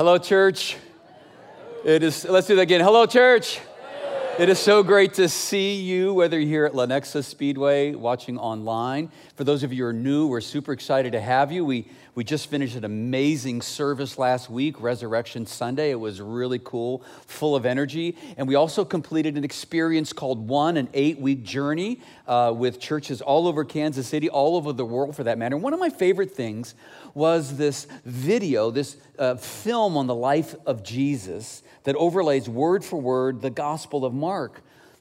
[0.00, 0.78] Hello, church.
[1.84, 2.80] It is, let's do that again.
[2.80, 3.60] Hello, church.
[4.40, 9.10] It is so great to see you, whether you're here at Lenexa Speedway, watching online.
[9.36, 11.62] For those of you who are new, we're super excited to have you.
[11.62, 15.90] We, we just finished an amazing service last week, Resurrection Sunday.
[15.90, 18.16] It was really cool, full of energy.
[18.38, 23.20] And we also completed an experience called One, an eight week journey uh, with churches
[23.20, 25.56] all over Kansas City, all over the world for that matter.
[25.56, 26.74] And one of my favorite things
[27.12, 33.00] was this video, this uh, film on the life of Jesus that overlays word for
[33.00, 34.29] word the Gospel of Mark.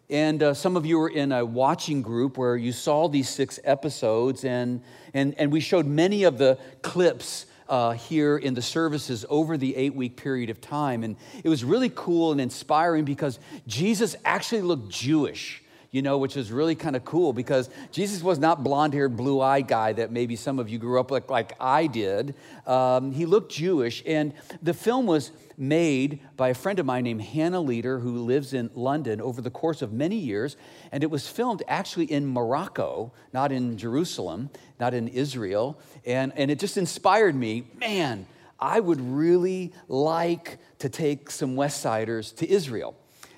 [0.10, 3.60] And uh, some of you were in a watching group where you saw these six
[3.64, 4.82] episodes, and,
[5.14, 9.76] and, and we showed many of the clips uh, here in the services over the
[9.76, 11.04] eight week period of time.
[11.04, 15.62] And it was really cool and inspiring because Jesus actually looked Jewish
[15.92, 19.42] you know, which is really kind of cool because Jesus was not blonde haired, blue
[19.42, 22.36] eyed guy that maybe some of you grew up like, like I did.
[22.68, 27.22] Um, he looked Jewish, and the film was made by a friend of mine named
[27.22, 30.56] Hannah Leader, who lives in London over the course of many years.
[30.92, 35.80] And it was filmed actually in Morocco, not in Jerusalem, not in Israel.
[36.06, 38.26] And, and it just inspired me man,
[38.60, 42.96] I would really like to take some West Siders to Israel.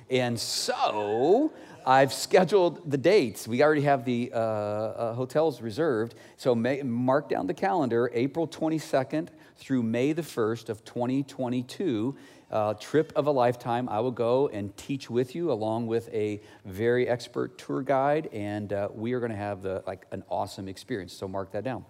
[0.10, 1.54] And so
[1.86, 3.48] I've scheduled the dates.
[3.48, 6.16] We already have the uh, uh, hotels reserved.
[6.38, 12.16] So may, mark down the calendar, April 22nd through May the 1st of 2022.
[12.52, 13.88] Uh, trip of a lifetime.
[13.88, 18.74] I will go and teach with you along with a very expert tour guide, and
[18.74, 21.14] uh, we are going to have the, like an awesome experience.
[21.14, 21.86] So mark that down.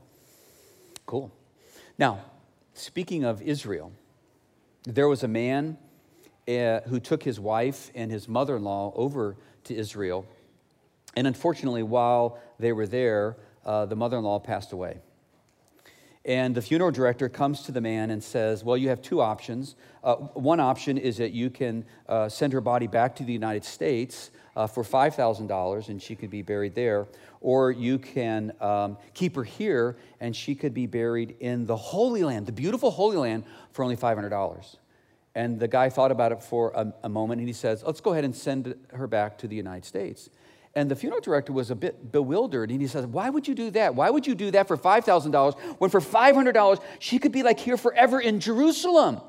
[1.08, 1.32] Cool.
[1.98, 2.24] Now,
[2.76, 3.92] speaking of Israel,
[4.84, 5.78] there was a man
[6.48, 9.38] uh, who took his wife and his mother in law over
[9.72, 10.26] to Israel.
[11.16, 15.00] And unfortunately, while they were there, uh, the mother in law passed away.
[16.24, 19.76] And the funeral director comes to the man and says, Well, you have two options.
[20.04, 23.66] Uh, one option is that you can uh, send her body back to the United
[23.66, 27.08] States uh, for $5,000 and she could be buried there.
[27.40, 32.24] Or you can um, keep her here and she could be buried in the Holy
[32.24, 34.78] Land, the beautiful Holy Land, for only $500.
[35.34, 38.12] And the guy thought about it for a, a, moment and he says, Let's go
[38.12, 40.30] ahead and send her back to the United States.
[40.74, 43.72] And the funeral director was a bit bewildered and he says, Why would you do
[43.72, 43.96] that?
[43.96, 47.78] Why would you do that for $5,000 when for $500 she could be like here
[47.78, 49.22] forever in Jerusalem?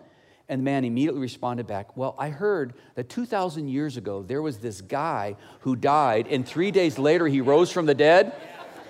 [0.49, 4.59] And the man immediately responded back, Well, I heard that 2,000 years ago there was
[4.59, 8.33] this guy who died and three days later he rose from the dead.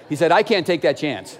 [0.08, 1.38] He said, I can't take that chance.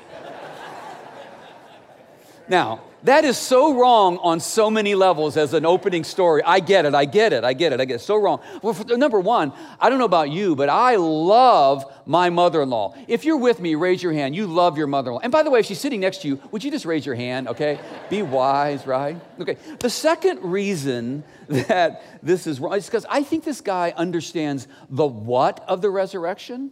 [2.47, 6.43] now, that is so wrong on so many levels as an opening story.
[6.45, 8.01] I get it, I get it, I get it, I get it.
[8.01, 8.41] So wrong.
[8.63, 12.71] Well, for, number one, I don't know about you, but I love my mother in
[12.71, 12.95] law.
[13.09, 14.37] If you're with me, raise your hand.
[14.37, 15.21] You love your mother in law.
[15.21, 17.15] And by the way, if she's sitting next to you, would you just raise your
[17.15, 17.81] hand, okay?
[18.09, 19.21] Be wise, right?
[19.41, 19.57] Okay.
[19.81, 25.07] The second reason that this is wrong is because I think this guy understands the
[25.07, 26.71] what of the resurrection.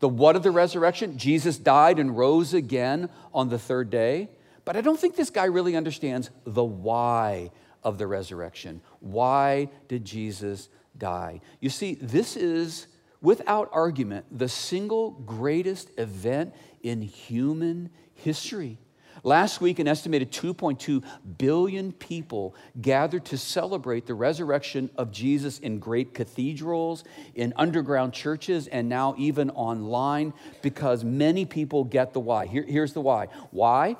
[0.00, 1.18] The what of the resurrection?
[1.18, 4.28] Jesus died and rose again on the third day.
[4.64, 7.50] But I don't think this guy really understands the why
[7.82, 8.80] of the resurrection.
[9.00, 11.40] Why did Jesus die?
[11.60, 12.86] You see, this is,
[13.20, 18.78] without argument, the single greatest event in human history.
[19.24, 21.04] Last week, an estimated 2.2
[21.38, 27.04] billion people gathered to celebrate the resurrection of Jesus in great cathedrals,
[27.36, 32.46] in underground churches, and now even online because many people get the why.
[32.46, 33.26] Here, here's the why.
[33.52, 33.96] Why?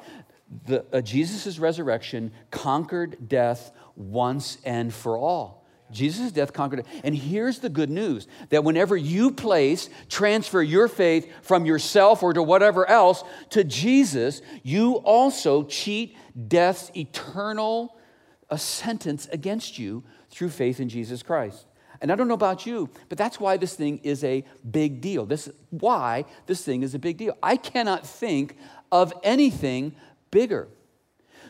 [0.66, 5.62] The, uh, Jesus' resurrection conquered death once and for all.
[5.90, 6.86] Jesus' death conquered it.
[7.04, 12.32] And here's the good news that whenever you place, transfer your faith from yourself or
[12.32, 16.16] to whatever else to Jesus, you also cheat
[16.48, 17.96] death's eternal
[18.50, 21.64] a uh, sentence against you through faith in Jesus Christ.
[22.02, 25.24] And I don't know about you, but that's why this thing is a big deal.
[25.24, 27.34] This why this thing is a big deal.
[27.42, 28.58] I cannot think
[28.90, 29.94] of anything
[30.32, 30.66] bigger.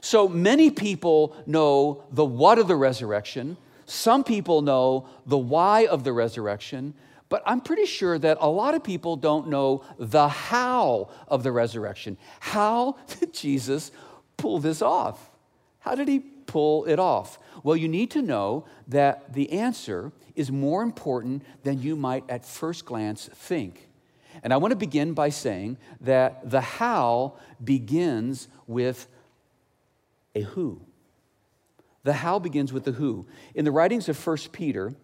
[0.02, 3.56] So many people know the what of the resurrection.
[3.86, 6.92] Some people know the why of the resurrection.
[7.30, 11.50] But I'm pretty sure that a lot of people don't know the how of the
[11.50, 12.18] resurrection.
[12.40, 13.90] How did Jesus
[14.36, 15.30] pull this off?
[15.78, 17.38] How did he pull it off?
[17.62, 22.44] Well, you need to know that the answer is more important than you might at
[22.44, 23.88] first glance think.
[24.42, 29.06] And I want to begin by saying that the how begins with
[30.34, 30.80] a who.
[32.04, 33.26] The how begins with the who.
[33.54, 34.94] In the writings of 1 Peter,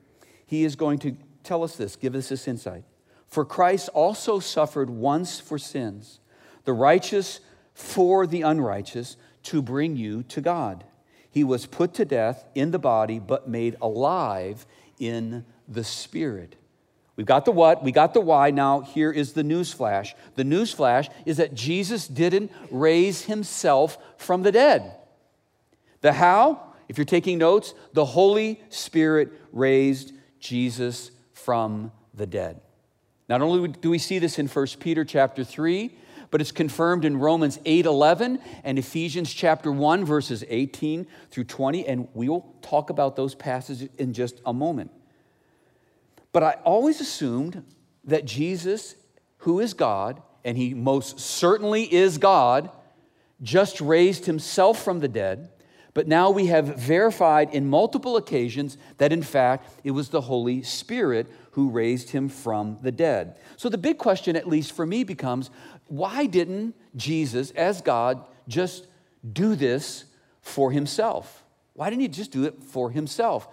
[0.47, 2.85] he is going to tell us this, give us this insight.
[3.27, 6.19] For Christ also suffered once for sins,
[6.65, 7.41] the righteous
[7.75, 10.85] for the unrighteous, to bring you to God.
[11.31, 14.67] he was put to death in the body, but made alive
[14.99, 16.57] in the spirit.
[17.19, 18.53] We've got the what, we got the why.
[18.53, 20.15] Now, here is the news flash.
[20.37, 24.95] The news flash is that Jesus didn't raise himself from the dead.
[26.01, 32.61] The how, if you're taking notes, the Holy Spirit raised Jesus from the dead.
[33.29, 35.93] Not only do we see this in 1 Peter chapter 3,
[36.31, 42.07] but it's confirmed in Romans 8:11 and Ephesians chapter 1 verses 18 through 20 and
[42.15, 44.93] we will talk about those passages in just a moment.
[46.33, 47.65] But I always assumed
[48.05, 48.95] that Jesus,
[49.39, 52.71] who is God, and he most certainly is God,
[53.43, 55.51] just raised himself from the dead.
[55.95, 60.63] But now we have verified in multiple occasions that in fact it was the Holy
[60.63, 63.37] Spirit who raised him from the dead.
[63.57, 65.51] So the big question, at least for me, becomes
[65.89, 68.87] why didn't Jesus, as God, just
[69.33, 70.05] do this
[70.41, 71.45] for himself?
[71.75, 73.49] Why didn't he just do it for himself?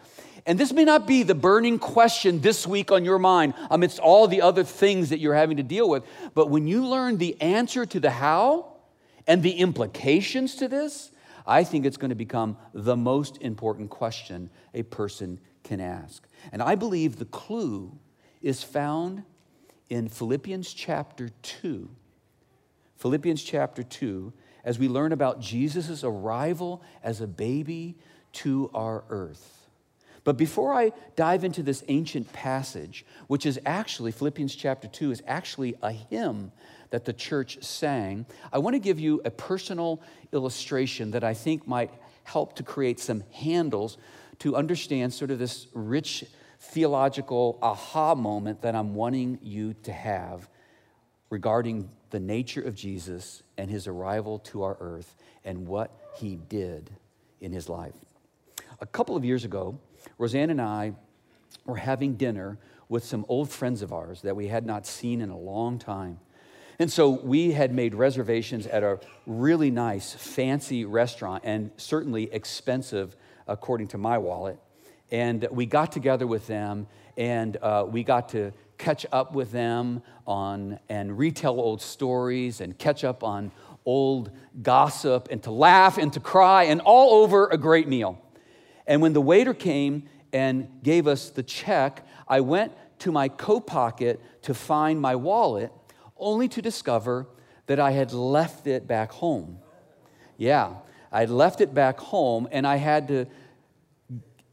[0.45, 4.27] And this may not be the burning question this week on your mind amidst all
[4.27, 6.03] the other things that you're having to deal with,
[6.35, 8.73] but when you learn the answer to the how
[9.25, 11.09] and the implications to this,
[11.47, 16.27] I think it's going to become the most important question a person can ask.
[16.51, 17.97] And I believe the clue
[18.41, 19.23] is found
[19.89, 21.89] in Philippians chapter 2.
[22.97, 24.31] Philippians chapter 2,
[24.63, 27.97] as we learn about Jesus' arrival as a baby
[28.33, 29.54] to our earth.
[30.25, 35.23] But before I dive into this ancient passage, which is actually, Philippians chapter 2 is
[35.25, 36.51] actually a hymn
[36.89, 40.01] that the church sang, I want to give you a personal
[40.33, 41.91] illustration that I think might
[42.23, 43.97] help to create some handles
[44.39, 46.25] to understand sort of this rich
[46.59, 50.49] theological aha moment that I'm wanting you to have
[51.29, 56.89] regarding the nature of Jesus and his arrival to our earth and what he did
[57.41, 57.93] in his life.
[58.79, 59.79] A couple of years ago,
[60.19, 60.93] Rozanne and I
[61.65, 62.57] were having dinner
[62.89, 66.19] with some old friends of ours that we had not seen in a long time.
[66.77, 73.15] And so we had made reservations at a really nice, fancy restaurant and certainly expensive
[73.47, 74.59] according to my wallet.
[75.09, 80.01] And we got together with them and uh, we got to catch up with them
[80.27, 83.51] on and retell old stories and catch up on
[83.85, 84.31] old
[84.61, 88.21] gossip and to laugh and to cry and all over a great meal.
[88.87, 93.67] And when the waiter came and gave us the check, I went to my coat
[93.67, 95.71] pocket to find my wallet,
[96.17, 97.27] only to discover
[97.67, 99.59] that I had left it back home.
[100.37, 100.75] Yeah,
[101.11, 103.25] I had left it back home, and I had to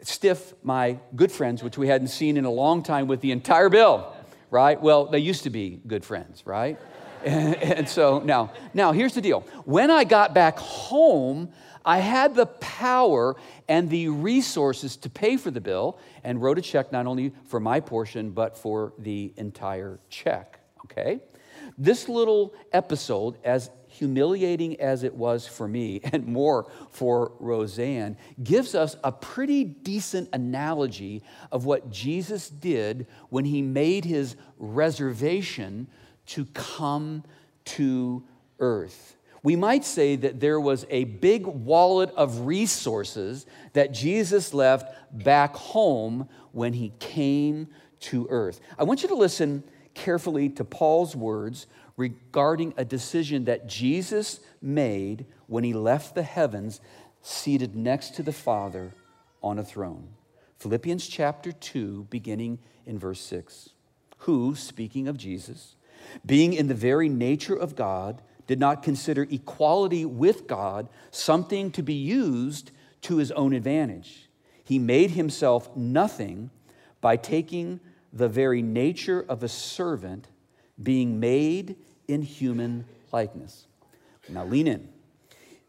[0.02, 3.68] stiff my good friends, which we hadn't seen in a long time, with the entire
[3.68, 4.14] bill,
[4.50, 4.80] right?
[4.80, 6.78] Well, they used to be good friends, right?
[7.24, 9.40] and, and so now, now here's the deal.
[9.64, 11.52] When I got back home,
[11.84, 13.36] I had the power
[13.72, 17.58] and the resources to pay for the bill and wrote a check not only for
[17.58, 20.60] my portion, but for the entire check.
[20.84, 21.20] Okay?
[21.78, 28.74] This little episode, as humiliating as it was for me and more for Rozanne, gives
[28.74, 35.86] us a pretty decent analogy of what Jesus did when he made his reservation
[36.26, 37.24] to come
[37.64, 38.22] to
[38.58, 39.16] earth.
[39.42, 45.56] We might say that there was a big wallet of resources that Jesus left back
[45.56, 47.68] home when he came
[48.00, 48.60] to earth.
[48.78, 49.64] I want you to listen
[49.94, 51.66] carefully to Paul's words
[51.96, 56.80] regarding a decision that Jesus made when he left the heavens,
[57.20, 58.94] seated next to the Father
[59.42, 60.08] on a throne.
[60.58, 63.70] Philippians chapter 2, beginning in verse 6.
[64.18, 65.74] Who, speaking of Jesus,
[66.24, 71.82] being in the very nature of God, did not consider equality with God something to
[71.82, 72.70] be used
[73.02, 74.28] to his own advantage.
[74.64, 76.50] He made himself nothing
[77.00, 77.80] by taking
[78.12, 80.28] the very nature of a servant
[80.82, 81.76] being made
[82.08, 83.66] in human likeness.
[84.28, 84.88] Now, lean in.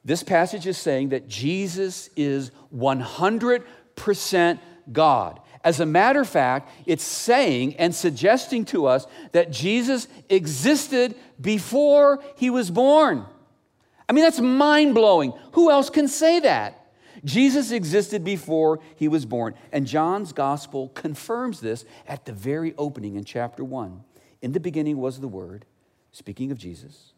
[0.05, 4.59] This passage is saying that Jesus is 100%
[4.91, 5.39] God.
[5.63, 12.23] As a matter of fact, it's saying and suggesting to us that Jesus existed before
[12.35, 13.25] he was born.
[14.07, 15.33] I mean, that's mind blowing.
[15.53, 16.79] Who else can say that?
[17.23, 19.53] Jesus existed before he was born.
[19.71, 24.03] And John's gospel confirms this at the very opening in chapter 1.
[24.41, 25.65] In the beginning was the Word,
[26.11, 27.13] speaking of Jesus,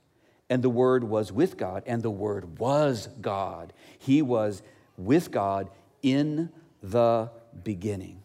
[0.49, 3.73] and the Word was with God, and the Word was God.
[3.97, 4.61] He was
[4.95, 5.69] with God
[6.03, 6.49] in
[6.83, 7.31] the
[7.63, 8.21] beginning.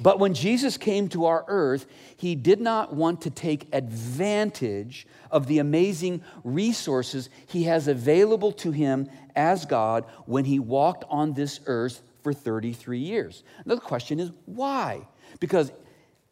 [0.00, 1.86] But when Jesus came to our earth,
[2.16, 8.70] he did not want to take advantage of the amazing resources he has available to
[8.70, 13.42] him as God when he walked on this earth for 33 years.
[13.64, 15.08] Now, the question is why?
[15.40, 15.72] Because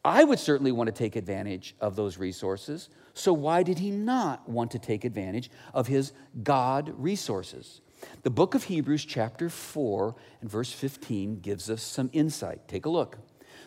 [0.05, 2.89] I would certainly want to take advantage of those resources.
[3.15, 6.13] So, why did he not want to take advantage of his
[6.45, 7.81] God resources?
[8.23, 12.69] The book of Hebrews, chapter 4, and verse 15, gives us some insight.
[12.69, 13.19] Take a look.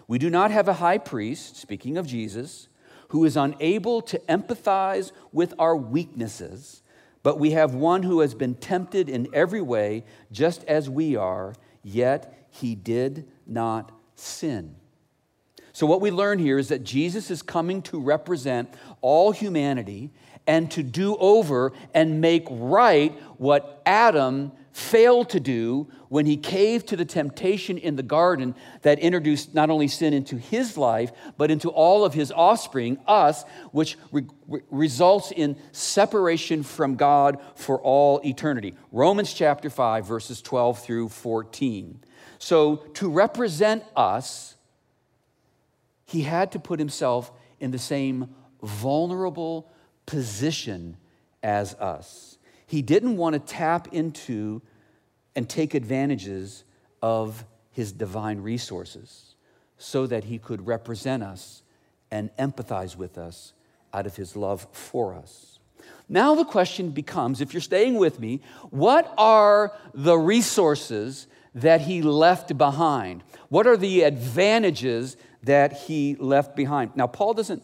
[0.10, 2.68] We do not have a high priest, speaking of Jesus,
[3.10, 6.82] who is unable to empathize with our weaknesses,
[7.22, 11.54] but we have one who has been tempted in every way, just as we are,
[11.84, 14.78] yet he did not sin.
[15.74, 20.10] So, what we learn here is that Jesus is coming to represent all humanity
[20.48, 26.88] and to do over and make right what Adam failed to do when he caved
[26.88, 31.52] to the temptation in the garden that introduced not only sin into his life, but
[31.52, 34.26] into all of his offspring, us, which re-
[34.70, 38.76] results in separation from God for all eternity.
[38.92, 42.00] Romans chapter 5, verses 12 through 14.
[42.38, 44.56] So, to represent us,
[46.06, 48.34] he had to put himself in the same
[48.64, 49.70] vulnerable
[50.06, 50.98] position
[51.44, 52.29] as us.
[52.70, 54.62] He didn't want to tap into
[55.36, 56.64] and take advantages
[57.02, 59.34] of his divine resources
[59.80, 61.64] so that he could represent us
[62.12, 63.54] and empathize with us
[63.92, 65.58] out of his love for us.
[66.08, 72.04] Now, the question becomes if you're staying with me, what are the resources that he
[72.04, 73.24] left behind?
[73.48, 76.96] What are the advantages that he left behind?
[76.96, 77.64] Now, Paul doesn't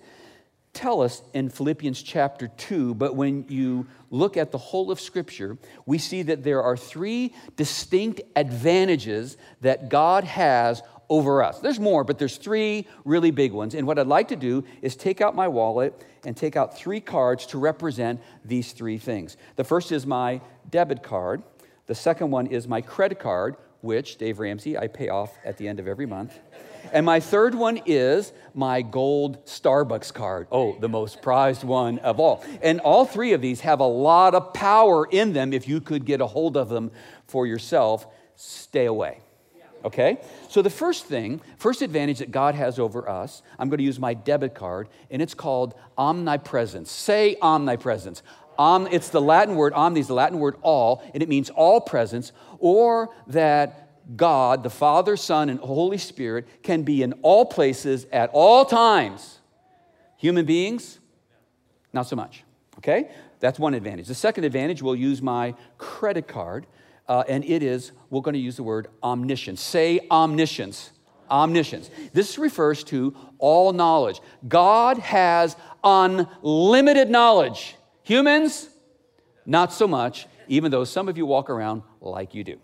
[0.76, 5.58] tell us in Philippians chapter 2, but when you look at the whole of Scripture,
[5.86, 11.60] we see that there are three distinct advantages that God has over us.
[11.60, 13.74] There's more, but there's three really big ones.
[13.74, 17.00] And what I'd like to do is take out my wallet and take out three
[17.00, 19.38] cards to represent these three things.
[19.56, 21.44] The first is my debit card,
[21.88, 25.68] the second one is my credit card, which, Dave Ramsey, I pay off at the
[25.68, 26.40] end of every month.
[26.92, 30.48] And my third one is my gold Starbucks card.
[30.52, 32.44] Oh, the most prized one of all.
[32.62, 35.54] And all three of these have a lot of power in them.
[35.54, 36.92] If you could get a hold of them
[37.28, 39.20] for yourself, stay away.
[39.84, 40.18] Okay?
[40.50, 44.00] So, the first thing, first advantage that God has over us, I'm going to use
[44.00, 46.90] my debit card, and it's called omnipresence.
[46.90, 48.24] Say omnipresence.
[48.58, 51.82] Om, it's the Latin word, omni is the Latin word all, and it means all
[51.82, 53.85] presence, or that
[54.16, 59.40] God, the Father, Son, and Holy Spirit, can be in all places at all times.
[60.18, 61.00] Human beings,
[61.92, 62.44] not so much.
[62.78, 63.10] Okay?
[63.40, 64.08] That's one advantage.
[64.08, 66.68] The second advantage, we'll use my credit card,
[67.08, 69.62] uh, and it is, we're going to use the word omniscience.
[69.62, 70.92] Say omniscience.
[71.30, 71.90] Omniscience.
[72.14, 74.22] This refers to all knowledge.
[74.48, 77.76] God has unlimited knowledge.
[78.04, 78.70] Humans,
[79.46, 82.60] not so much, even though some of you walk around like you do.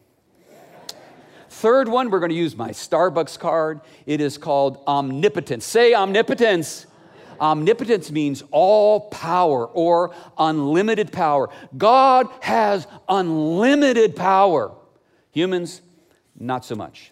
[1.61, 3.81] Third one, we're going to use my Starbucks card.
[4.07, 5.63] It is called omnipotence.
[5.63, 6.87] Say omnipotence.
[7.39, 11.51] Omnipotence means all power or unlimited power.
[11.77, 14.71] God has unlimited power.
[15.33, 15.81] Humans,
[16.35, 17.11] not so much.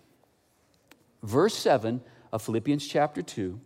[1.22, 2.02] Verse 7
[2.32, 3.62] of Philippians chapter 2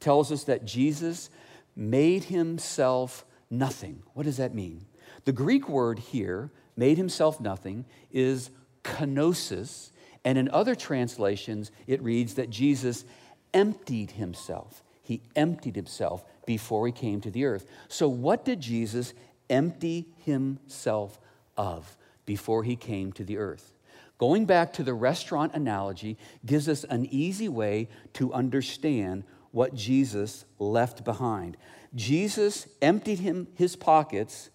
[0.00, 1.30] tells us that Jesus
[1.76, 4.02] made himself nothing.
[4.14, 4.86] What does that mean?
[5.26, 8.50] The Greek word here, made himself nothing, is
[8.82, 9.90] kenosis,
[10.24, 13.04] and in other translations, it reads that Jesus
[13.52, 14.82] emptied himself.
[15.02, 17.66] He emptied himself before he came to the earth.
[17.88, 19.12] So, what did Jesus
[19.50, 21.20] empty himself
[21.56, 23.72] of before he came to the earth?
[24.16, 26.16] Going back to the restaurant analogy
[26.46, 31.56] gives us an easy way to understand what Jesus left behind.
[31.94, 34.50] Jesus emptied him his pockets,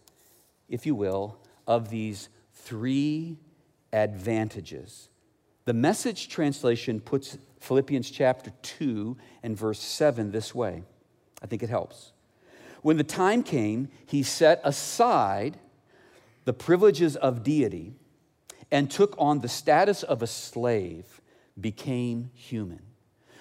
[0.68, 3.38] if you will, of these three
[3.94, 5.09] advantages
[5.70, 10.82] the message translation puts Philippians chapter 2 and verse 7 this way.
[11.44, 12.12] I think it helps.
[12.82, 15.60] When the time came, he set aside
[16.46, 17.94] the privileges of deity
[18.72, 21.22] and took on the status of a slave,
[21.62, 22.82] became human.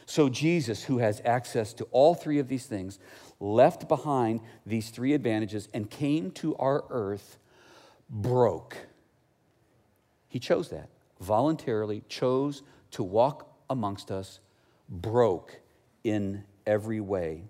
[0.05, 2.99] So Jesus, who has access to all three of these things,
[3.41, 7.39] left behind these three advantages and came to our earth
[8.11, 8.77] broke.
[10.29, 14.41] He chose that voluntarily chose to walk amongst us
[14.89, 15.61] broke
[16.05, 17.45] in every way.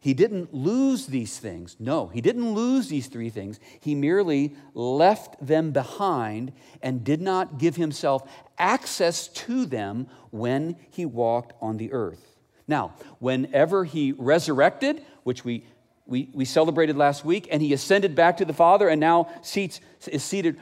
[0.00, 1.76] He didn't lose these things.
[1.80, 3.58] No, he didn't lose these three things.
[3.80, 8.22] He merely left them behind and did not give himself
[8.58, 12.36] access to them when he walked on the earth.
[12.68, 15.64] Now, whenever he resurrected, which we,
[16.06, 19.80] we, we celebrated last week, and he ascended back to the Father and now seats,
[20.06, 20.60] is seated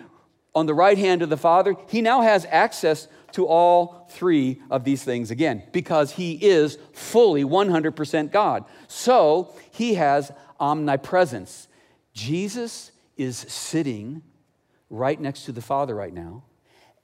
[0.56, 4.84] on the right hand of the Father, he now has access to all three of
[4.84, 8.64] these things again because he is fully 100% God.
[8.88, 11.68] So he has omnipresence.
[12.14, 14.22] Jesus is sitting
[14.88, 16.44] right next to the Father right now,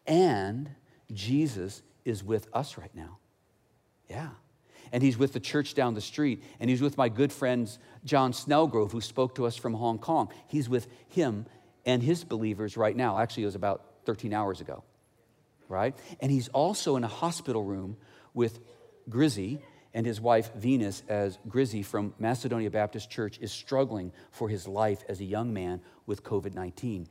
[0.07, 0.71] and
[1.13, 3.19] Jesus is with us right now.
[4.09, 4.31] Yeah.
[4.93, 8.33] And he's with the church down the street, and he's with my good friends, John
[8.33, 10.31] Snellgrove, who spoke to us from Hong Kong.
[10.49, 11.45] He's with him
[11.85, 13.19] and his believers right now.
[13.19, 14.83] Actually, it was about 13 hours ago,
[15.69, 15.97] right?
[16.21, 17.97] And he's also in a hospital room
[18.35, 18.59] with
[19.09, 19.61] Grizzy
[19.95, 25.05] and his wife Venus, as Grizzy from Macedonia Baptist Church is struggling for his life
[25.09, 27.09] as a young man with COVID 19.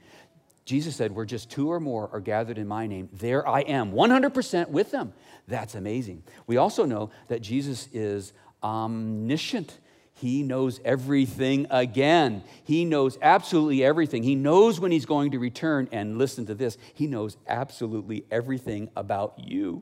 [0.66, 3.92] Jesus said, Where just two or more are gathered in my name, there I am,
[3.92, 5.14] 100% with them.
[5.48, 6.24] That's amazing.
[6.48, 9.78] We also know that Jesus is omniscient.
[10.22, 12.44] He knows everything again.
[12.64, 14.22] He knows absolutely everything.
[14.22, 15.90] He knows when he's going to return.
[15.92, 19.82] And listen to this He knows absolutely everything about you.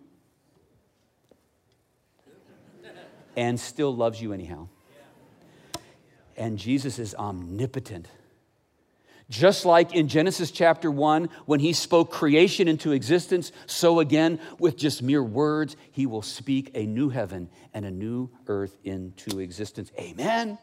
[3.36, 4.70] And still loves you anyhow.
[6.38, 8.08] And Jesus is omnipotent.
[9.30, 14.76] Just like in Genesis chapter 1, when he spoke creation into existence, so again, with
[14.76, 19.92] just mere words, he will speak a new heaven and a new earth into existence.
[20.00, 20.58] Amen.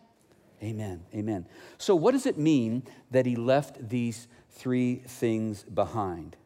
[0.62, 1.04] Amen.
[1.14, 1.46] Amen.
[1.78, 2.82] So, what does it mean
[3.12, 6.36] that he left these three things behind?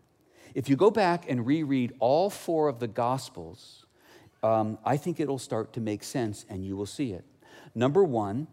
[0.55, 3.87] If you go back and reread all four of the Gospels,
[4.43, 7.25] um, I think it'll start to make sense and you will see it.
[7.75, 8.49] Number one,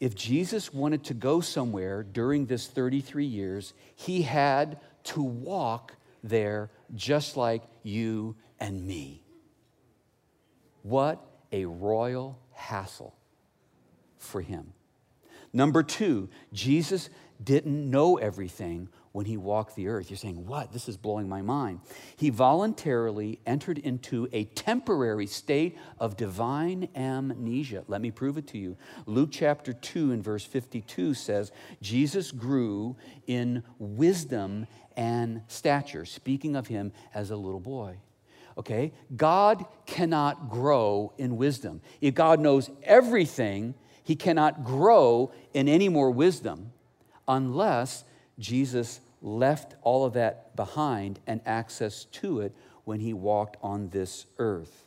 [0.00, 6.70] if Jesus wanted to go somewhere during this 33 years, he had to walk there
[6.94, 9.22] just like you and me.
[10.82, 13.14] What a royal hassle
[14.18, 14.72] for him.
[15.52, 17.08] Number two, Jesus
[17.42, 18.88] didn't know everything
[19.18, 20.10] when he walked the earth.
[20.10, 20.72] You're saying, What?
[20.72, 21.80] This is blowing my mind.
[22.16, 27.82] He voluntarily entered into a temporary state of divine amnesia.
[27.88, 28.76] Let me prove it to you.
[29.06, 31.50] Luke chapter 2 and verse 52 says,
[31.82, 32.94] Jesus grew
[33.26, 37.96] in wisdom and stature, speaking of him as a little boy.
[38.56, 38.92] Okay?
[39.16, 41.80] God cannot grow in wisdom.
[42.00, 46.70] If God knows everything, he cannot grow in any more wisdom
[47.26, 48.04] unless
[48.38, 52.54] Jesus left all of that behind and access to it
[52.84, 54.86] when he walked on this earth.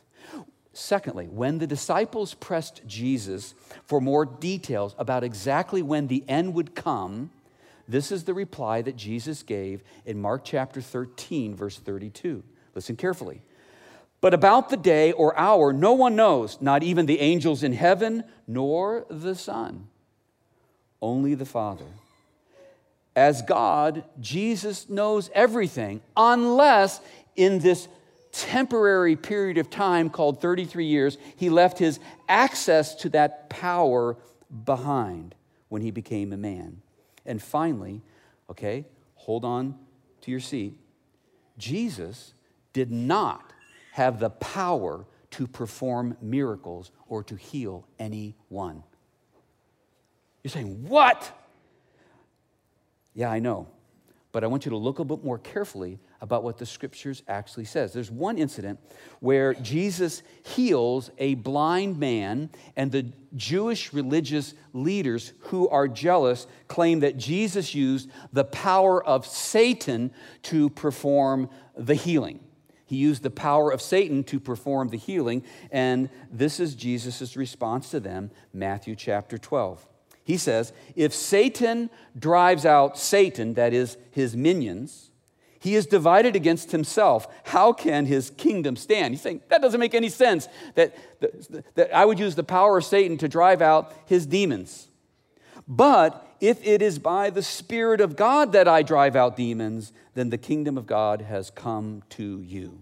[0.72, 6.74] Secondly, when the disciples pressed Jesus for more details about exactly when the end would
[6.74, 7.30] come,
[7.86, 12.42] this is the reply that Jesus gave in Mark chapter 13, verse 32.
[12.74, 13.42] Listen carefully.
[14.22, 18.24] But about the day or hour, no one knows, not even the angels in heaven,
[18.46, 19.88] nor the Son,
[21.02, 21.86] only the Father
[23.14, 27.00] as God, Jesus knows everything, unless
[27.36, 27.88] in this
[28.32, 34.16] temporary period of time called 33 years, he left his access to that power
[34.64, 35.34] behind
[35.68, 36.80] when he became a man.
[37.26, 38.00] And finally,
[38.50, 39.78] okay, hold on
[40.22, 40.74] to your seat.
[41.58, 42.32] Jesus
[42.72, 43.52] did not
[43.92, 48.82] have the power to perform miracles or to heal anyone.
[50.42, 51.30] You're saying, what?
[53.14, 53.68] Yeah, I know.
[54.32, 57.66] But I want you to look a bit more carefully about what the scriptures actually
[57.66, 57.92] says.
[57.92, 58.80] There's one incident
[59.20, 67.00] where Jesus heals a blind man, and the Jewish religious leaders who are jealous claim
[67.00, 70.12] that Jesus used the power of Satan
[70.44, 72.40] to perform the healing.
[72.86, 77.90] He used the power of Satan to perform the healing, and this is Jesus' response
[77.90, 79.86] to them, Matthew chapter 12.
[80.24, 85.10] He says, if Satan drives out Satan, that is his minions,
[85.58, 87.28] he is divided against himself.
[87.44, 89.14] How can his kingdom stand?
[89.14, 92.78] He's saying that doesn't make any sense that, that, that I would use the power
[92.78, 94.88] of Satan to drive out his demons.
[95.68, 100.30] But if it is by the Spirit of God that I drive out demons, then
[100.30, 102.80] the kingdom of God has come to you.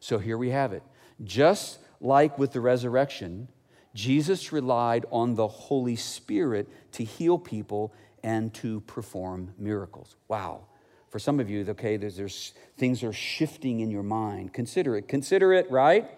[0.00, 0.82] So here we have it.
[1.22, 3.48] Just like with the resurrection,
[3.94, 10.16] Jesus relied on the Holy Spirit to heal people and to perform miracles.
[10.28, 10.66] Wow.
[11.10, 14.54] For some of you, okay, there's, there's things are shifting in your mind.
[14.54, 15.08] Consider it.
[15.08, 16.10] Consider it, right?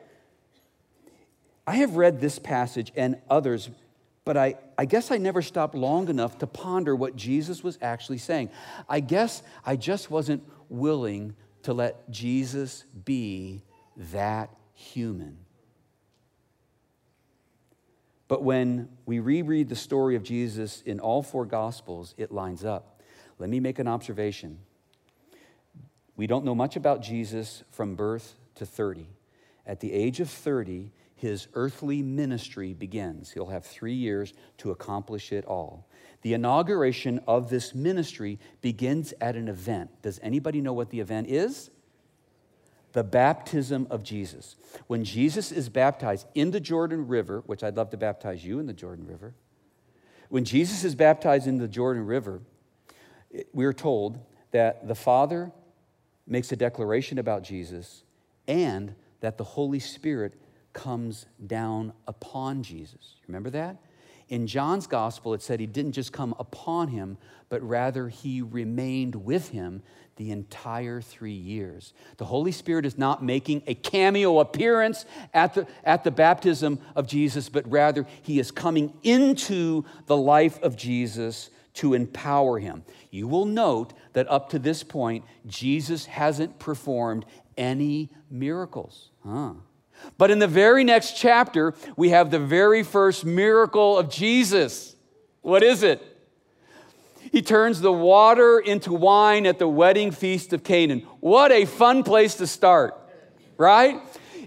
[1.66, 3.70] I have read this passage and others,
[4.24, 8.18] but I, I guess I never stopped long enough to ponder what Jesus was actually
[8.18, 8.50] saying.
[8.88, 13.62] I guess I just wasn't willing to let Jesus be
[13.96, 15.38] that human.
[18.28, 23.02] But when we reread the story of Jesus in all four Gospels, it lines up.
[23.38, 24.58] Let me make an observation.
[26.16, 29.08] We don't know much about Jesus from birth to 30.
[29.66, 33.32] At the age of 30, his earthly ministry begins.
[33.32, 35.88] He'll have three years to accomplish it all.
[36.22, 39.90] The inauguration of this ministry begins at an event.
[40.02, 41.70] Does anybody know what the event is?
[42.94, 44.56] The baptism of Jesus.
[44.86, 48.66] When Jesus is baptized in the Jordan River, which I'd love to baptize you in
[48.66, 49.34] the Jordan River,
[50.30, 52.40] when Jesus is baptized in the Jordan River,
[53.52, 54.18] we're told
[54.52, 55.52] that the Father
[56.26, 58.04] makes a declaration about Jesus
[58.48, 60.34] and that the Holy Spirit
[60.72, 63.16] comes down upon Jesus.
[63.26, 63.76] Remember that?
[64.28, 69.14] In John's gospel, it said he didn't just come upon him, but rather he remained
[69.14, 69.82] with him
[70.16, 71.92] the entire three years.
[72.16, 77.06] The Holy Spirit is not making a cameo appearance at the, at the baptism of
[77.06, 82.84] Jesus, but rather he is coming into the life of Jesus to empower him.
[83.10, 89.10] You will note that up to this point, Jesus hasn't performed any miracles.
[89.26, 89.54] Huh.
[90.16, 94.94] But in the very next chapter, we have the very first miracle of Jesus.
[95.42, 96.02] What is it?
[97.32, 101.00] He turns the water into wine at the wedding feast of Canaan.
[101.20, 102.96] What a fun place to start,
[103.56, 104.00] right?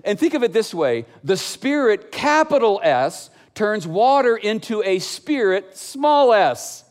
[0.05, 5.75] And think of it this way the Spirit, capital S, turns water into a spirit,
[5.75, 6.83] small s.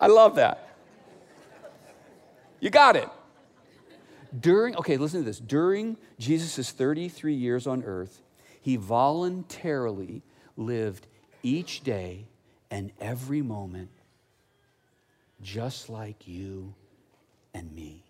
[0.00, 0.66] I love that.
[2.58, 3.08] You got it.
[4.38, 5.38] During, okay, listen to this.
[5.38, 8.22] During Jesus' 33 years on earth,
[8.60, 10.22] he voluntarily
[10.56, 11.06] lived
[11.42, 12.26] each day
[12.70, 13.90] and every moment
[15.42, 16.74] just like you
[17.54, 18.04] and me.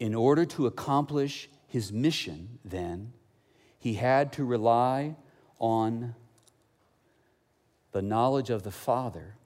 [0.00, 3.12] In order to accomplish his mission, then,
[3.78, 5.16] he had to rely
[5.58, 6.14] on
[7.92, 9.36] the knowledge of the Father,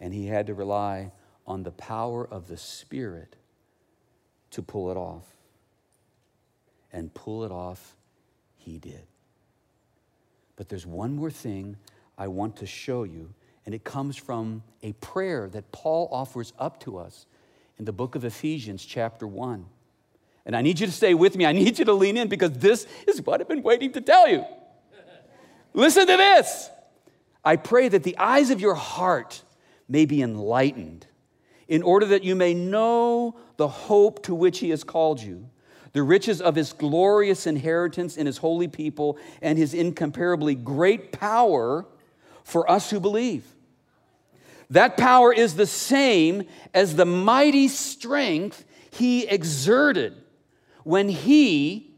[0.00, 1.12] and he had to rely
[1.50, 3.34] on the power of the Spirit
[4.52, 5.24] to pull it off.
[6.92, 7.96] And pull it off,
[8.56, 9.02] he did.
[10.54, 11.76] But there's one more thing
[12.16, 13.34] I want to show you,
[13.66, 17.26] and it comes from a prayer that Paul offers up to us
[17.80, 19.66] in the book of Ephesians, chapter 1.
[20.46, 21.46] And I need you to stay with me.
[21.46, 24.28] I need you to lean in because this is what I've been waiting to tell
[24.28, 24.44] you.
[25.74, 26.70] Listen to this.
[27.44, 29.42] I pray that the eyes of your heart
[29.88, 31.06] may be enlightened
[31.70, 35.48] in order that you may know the hope to which he has called you,
[35.92, 41.86] the riches of his glorious inheritance in his holy people, and his incomparably great power
[42.42, 43.44] for us who believe.
[44.70, 46.42] That power is the same
[46.74, 50.14] as the mighty strength he exerted
[50.82, 51.94] when he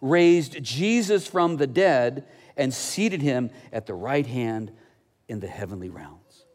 [0.00, 2.24] raised Jesus from the dead
[2.56, 4.70] and seated him at the right hand
[5.26, 6.46] in the heavenly realms.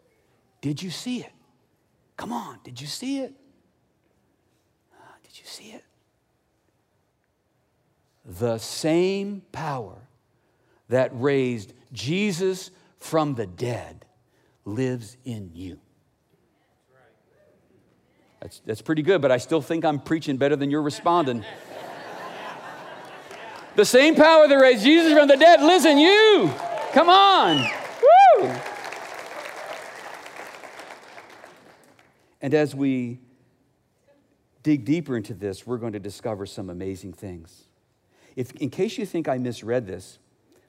[0.61, 1.33] Did you see it?
[2.21, 3.33] Come on, did you see it?
[4.93, 5.83] Ah, did you see it?
[8.23, 9.97] The same power
[10.87, 14.05] that raised Jesus from the dead
[14.65, 15.79] lives in you.
[18.39, 21.43] That's, that's pretty good, but I still think I'm preaching better than you're responding.
[23.75, 26.53] the same power that raised Jesus from the dead lives in you.
[26.93, 27.67] Come on.
[28.37, 28.51] Woo!
[32.41, 33.19] And as we
[34.63, 37.65] dig deeper into this, we're going to discover some amazing things.
[38.35, 40.19] If, in case you think I misread this,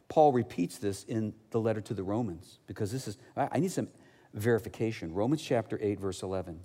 [0.08, 3.88] Paul repeats this in the letter to the Romans because this is, I need some
[4.34, 5.14] verification.
[5.14, 6.60] Romans chapter 8, verse 11.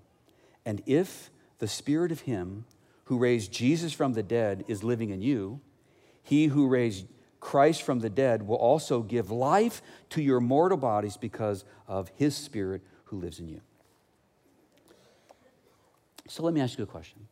[0.65, 2.65] And if the spirit of him
[3.05, 5.61] who raised Jesus from the dead is living in you,
[6.23, 7.07] he who raised
[7.39, 12.35] Christ from the dead will also give life to your mortal bodies because of his
[12.35, 13.61] spirit who lives in you.
[16.27, 17.27] So let me ask you a question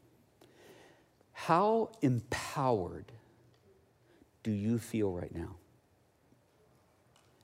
[1.34, 3.12] How empowered
[4.44, 5.56] do you feel right now?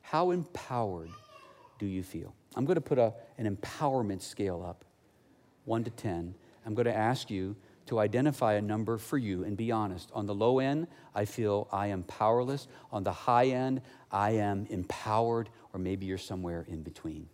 [0.01, 1.09] How empowered
[1.79, 2.33] do you feel?
[2.55, 4.83] I'm going to put a, an empowerment scale up,
[5.65, 6.35] one to 10.
[6.65, 7.55] I'm going to ask you
[7.87, 10.11] to identify a number for you and be honest.
[10.13, 12.67] On the low end, I feel I am powerless.
[12.91, 17.27] On the high end, I am empowered, or maybe you're somewhere in between.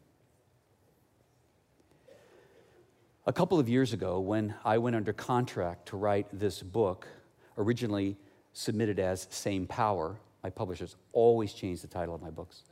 [3.27, 7.09] A couple of years ago, when I went under contract to write this book,
[7.57, 8.15] originally
[8.53, 12.63] submitted as Same Power, my publishers always change the title of my books,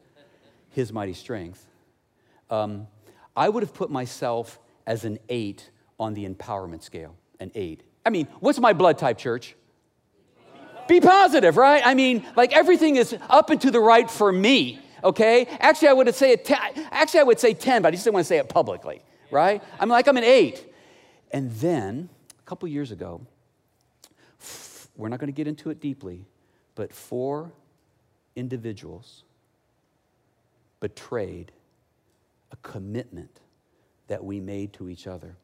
[0.70, 1.68] His Mighty Strength,
[2.50, 2.88] um,
[3.36, 7.84] I would have put myself as an eight on the empowerment scale, an eight.
[8.06, 9.58] I mean, what's my blood type, church?
[10.88, 11.82] Be positive, right?
[11.86, 15.48] I mean, like everything is up and to the right for me, okay?
[15.60, 16.38] Actually, I would say.
[16.38, 16.60] Ten,
[16.92, 19.64] actually, I would say 10, but I just didn't want to say it publicly right?
[19.80, 20.74] I'm like, I'm an eight.
[21.32, 22.10] And then
[22.40, 23.22] a couple years ago,
[24.96, 26.26] we're not going to get into it deeply,
[26.76, 27.52] but four
[28.36, 29.24] individuals
[30.80, 31.52] betrayed
[32.52, 33.40] a commitment
[34.08, 35.36] that we made to each other.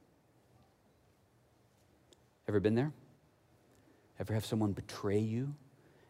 [2.47, 2.91] Ever been there?
[4.19, 5.55] Ever have someone betray you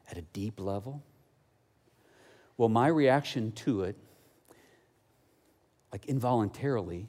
[0.10, 1.02] at a deep level?
[2.58, 3.96] Well, my reaction to it,
[5.92, 7.08] like involuntarily,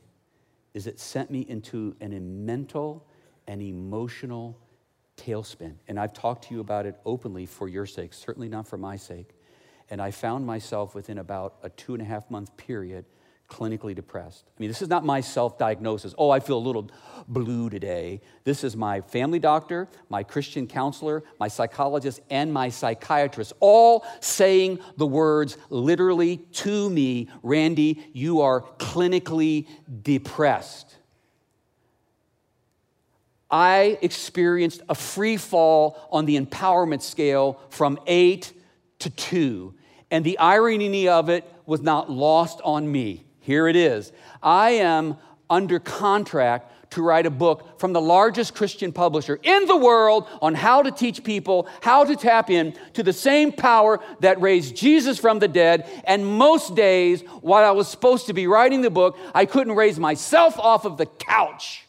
[0.74, 3.06] is it sent me into an mental
[3.46, 4.58] and emotional
[5.16, 5.74] tailspin.
[5.88, 8.96] And I've talked to you about it openly for your sake, certainly not for my
[8.96, 9.30] sake.
[9.90, 13.04] And I found myself within about a two and a half month period
[13.52, 14.44] clinically depressed.
[14.48, 16.14] I mean, this is not my self diagnosis.
[16.16, 16.90] Oh, I feel a little
[17.28, 18.20] blue today.
[18.44, 24.78] This is my family doctor, my Christian counselor, my psychologist, and my psychiatrist, all saying
[24.96, 29.66] the words literally to me Randy, you are clinically
[30.02, 30.96] depressed.
[33.50, 38.52] I experienced a free fall on the empowerment scale from eight
[39.00, 39.74] to two.
[40.10, 43.24] And the irony of it was not lost on me.
[43.42, 44.12] Here it is.
[44.42, 45.16] I am
[45.50, 50.54] under contract to write a book from the largest Christian publisher in the world on
[50.54, 55.18] how to teach people how to tap in to the same power that raised Jesus
[55.18, 55.88] from the dead.
[56.04, 59.98] And most days, while I was supposed to be writing the book, I couldn't raise
[59.98, 61.84] myself off of the couch.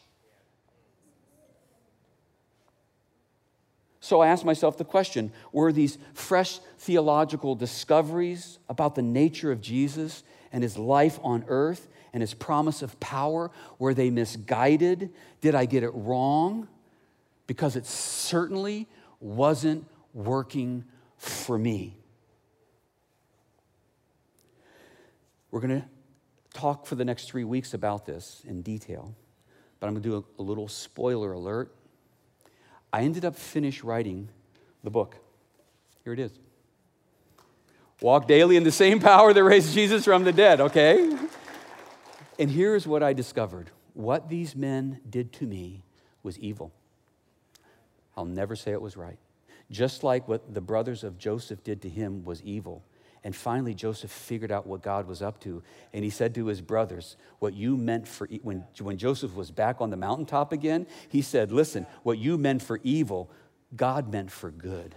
[4.00, 9.60] So I asked myself the question were these fresh theological discoveries about the nature of
[9.60, 15.10] Jesus and his life on earth and his promise of power, were they misguided?
[15.42, 16.66] Did I get it wrong?
[17.46, 18.88] Because it certainly
[19.20, 20.84] wasn't working
[21.18, 21.98] for me.
[25.50, 25.88] We're going to
[26.54, 29.14] talk for the next three weeks about this in detail,
[29.78, 31.74] but I'm going to do a, a little spoiler alert
[32.94, 34.28] I ended up finish writing
[34.84, 35.16] the book.
[36.04, 36.30] Here it is.
[38.00, 41.16] Walk daily in the same power that raised Jesus from the dead, okay?
[42.38, 45.84] And here's what I discovered what these men did to me
[46.22, 46.72] was evil.
[48.16, 49.18] I'll never say it was right.
[49.70, 52.82] Just like what the brothers of Joseph did to him was evil.
[53.22, 55.62] And finally, Joseph figured out what God was up to.
[55.94, 59.50] And he said to his brothers, What you meant for, e-, when, when Joseph was
[59.50, 63.30] back on the mountaintop again, he said, Listen, what you meant for evil,
[63.74, 64.94] God meant for good.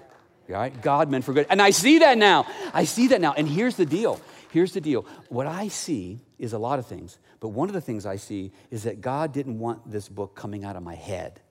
[0.48, 0.82] Right?
[0.82, 1.48] God meant for good.
[1.50, 2.48] And I see that now.
[2.74, 3.34] I see that now.
[3.34, 4.22] And here's the deal.
[4.52, 5.06] Here's the deal.
[5.30, 8.52] What I see is a lot of things, but one of the things I see
[8.72, 11.42] is that God didn't want this book coming out of my head.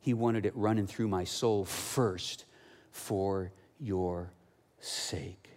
[0.00, 2.44] He wanted it running through my soul first
[2.92, 4.32] for your
[4.80, 5.50] sake.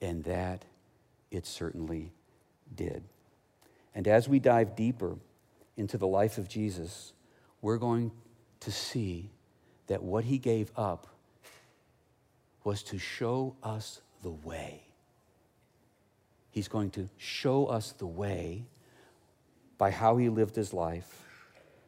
[0.00, 0.64] And that
[1.30, 2.12] it certainly
[2.74, 3.02] did.
[3.94, 5.16] And as we dive deeper
[5.76, 7.12] into the life of Jesus,
[7.62, 8.12] we're going
[8.60, 9.30] to see
[9.90, 11.08] that what he gave up
[12.62, 14.84] was to show us the way.
[16.52, 18.66] He's going to show us the way
[19.78, 21.26] by how he lived his life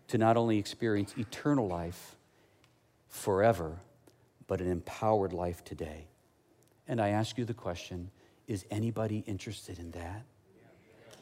[0.09, 2.17] to not only experience eternal life
[3.09, 3.79] forever
[4.49, 6.09] but an empowered life today.
[6.89, 8.11] And I ask you the question
[8.49, 10.25] is anybody interested in that?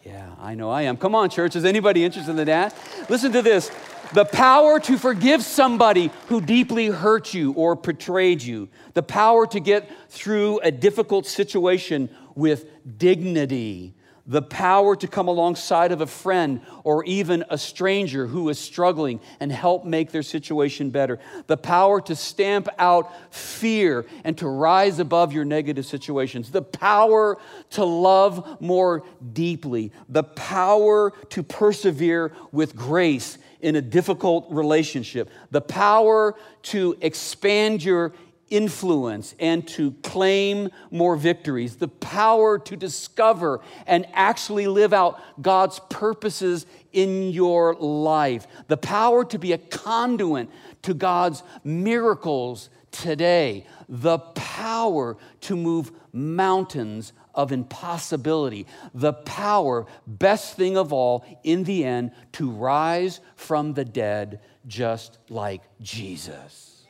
[0.02, 0.96] Yeah, I know I am.
[0.96, 1.56] Come on, church.
[1.56, 2.74] Is anybody interested in that?
[3.10, 3.70] Listen to this
[4.12, 9.60] the power to forgive somebody who deeply hurt you or betrayed you, the power to
[9.60, 12.66] get through a difficult situation with
[12.98, 13.94] dignity,
[14.26, 19.20] the power to come alongside of a friend or even a stranger who is struggling
[19.40, 24.98] and help make their situation better, the power to stamp out fear and to rise
[24.98, 27.38] above your negative situations, the power
[27.70, 35.60] to love more deeply, the power to persevere with grace in a difficult relationship, the
[35.60, 38.12] power to expand your
[38.50, 45.80] influence and to claim more victories, the power to discover and actually live out God's
[45.88, 50.48] purposes in your life, the power to be a conduit
[50.82, 60.76] to God's miracles today, the power to move mountains of impossibility, the power, best thing
[60.76, 66.86] of all, in the end, to rise from the dead just like Jesus.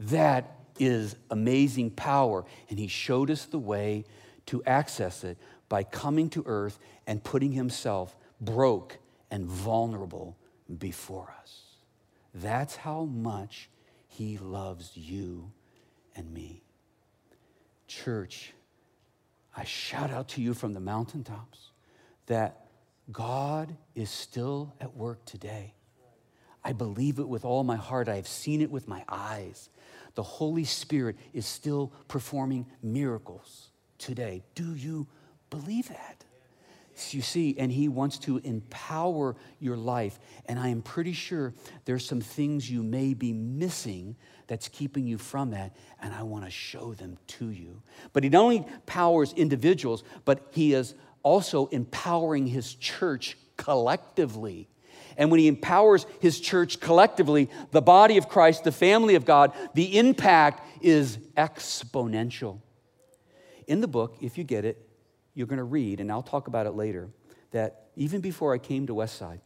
[0.00, 4.04] That is amazing power, and He showed us the way
[4.46, 8.98] to access it by coming to earth and putting Himself broke
[9.30, 10.36] and vulnerable
[10.78, 11.62] before us.
[12.34, 13.68] That's how much
[14.06, 15.50] He loves you
[16.14, 16.62] and me.
[17.86, 18.52] Church,
[19.58, 21.72] I shout out to you from the mountaintops
[22.26, 22.68] that
[23.10, 25.74] God is still at work today.
[26.62, 28.08] I believe it with all my heart.
[28.08, 29.68] I have seen it with my eyes.
[30.14, 34.44] The Holy Spirit is still performing miracles today.
[34.54, 35.08] Do you
[35.50, 36.24] believe that?
[37.12, 40.18] You see, and He wants to empower your life.
[40.46, 45.18] And I am pretty sure there's some things you may be missing that's keeping you
[45.18, 45.76] from that.
[46.00, 47.82] And I want to show them to you.
[48.12, 54.68] But He not only powers individuals, but He is also empowering His church collectively.
[55.18, 59.52] And when he empowers his church collectively, the body of Christ, the family of God,
[59.74, 62.60] the impact is exponential.
[63.66, 64.87] In the book, if you get it,
[65.38, 67.08] you're going to read, and I'll talk about it later,
[67.52, 69.38] that even before I came to Westside,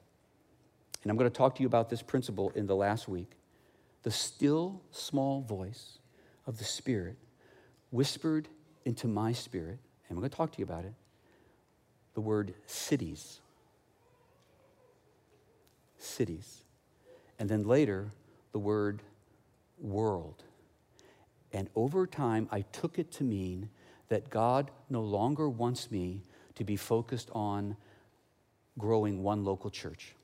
[1.02, 3.32] and I'm going to talk to you about this principle in the last week,
[4.02, 5.98] the still small voice
[6.46, 7.18] of the Spirit
[7.90, 8.48] whispered
[8.86, 9.78] into my spirit,
[10.08, 10.94] and I'm going to talk to you about it,
[12.14, 13.40] the word cities.
[15.98, 16.62] Cities.
[17.38, 18.12] And then later,
[18.52, 19.02] the word
[19.78, 20.42] world.
[21.52, 23.68] And over time, I took it to mean
[24.08, 26.22] that God no longer wants me
[26.54, 27.76] to be focused on
[28.78, 30.14] growing one local church.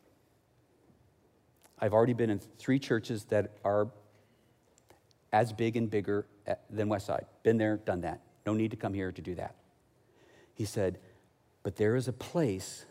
[1.79, 3.89] I've already been in three churches that are
[5.33, 7.25] as big and bigger eh, than Westside.
[7.43, 8.21] Been there, done that.
[8.47, 9.55] No need to come here to do that.
[10.55, 10.99] He said,
[11.63, 12.85] But there is a place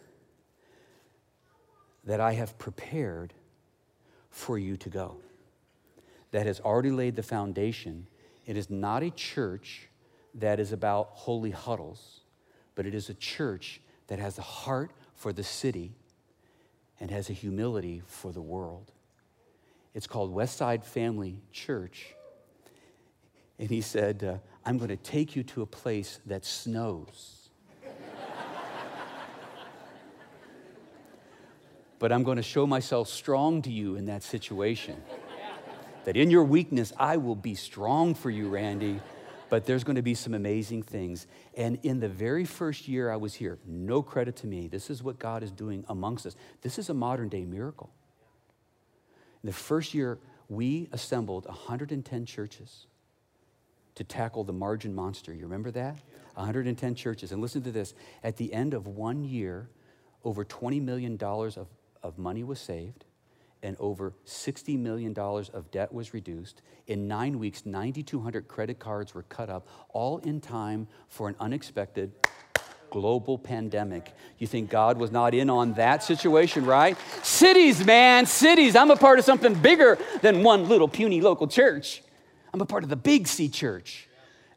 [2.05, 3.33] that I have prepared
[4.29, 5.17] for you to go
[6.31, 8.07] that has already laid the foundation.
[8.45, 9.89] It is not a church
[10.37, 12.21] that is about holy huddles,
[12.75, 15.91] but it is a church that has a heart for the city
[16.99, 18.91] and has a humility for the world.
[19.93, 22.13] It's called Westside Family Church.
[23.59, 27.49] And he said, uh, I'm going to take you to a place that snows.
[31.99, 35.01] but I'm going to show myself strong to you in that situation.
[36.03, 39.01] that in your weakness, I will be strong for you, Randy
[39.49, 41.27] but there's going to be some amazing things.
[41.55, 45.01] And in the very first year I was here, no credit to me, this is
[45.03, 46.35] what God is doing amongst us.
[46.61, 47.89] This is a modern day miracle.
[49.43, 52.87] In the first year, we assembled 110 churches
[53.95, 55.33] to tackle the margin monster.
[55.33, 55.97] You remember that?
[56.35, 57.31] 110 churches.
[57.31, 59.69] And listen to this at the end of one year,
[60.23, 61.67] over $20 million of,
[62.03, 63.05] of money was saved
[63.63, 66.61] and over $60 million of debt was reduced.
[66.87, 72.11] In nine weeks, 9,200 credit cards were cut up, all in time for an unexpected
[72.89, 74.13] global pandemic.
[74.37, 76.97] You think God was not in on that situation, right?
[77.23, 78.75] Cities, man, cities.
[78.75, 82.01] I'm a part of something bigger than one little puny local church.
[82.53, 84.07] I'm a part of the big C church.